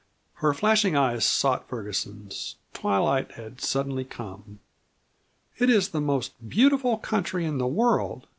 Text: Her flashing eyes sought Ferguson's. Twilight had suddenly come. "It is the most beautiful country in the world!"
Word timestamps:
Her 0.41 0.51
flashing 0.55 0.95
eyes 0.95 1.23
sought 1.23 1.67
Ferguson's. 1.69 2.55
Twilight 2.73 3.33
had 3.33 3.61
suddenly 3.61 4.03
come. 4.03 4.57
"It 5.59 5.69
is 5.69 5.89
the 5.89 6.01
most 6.01 6.33
beautiful 6.49 6.97
country 6.97 7.45
in 7.45 7.59
the 7.59 7.67
world!" 7.67 8.25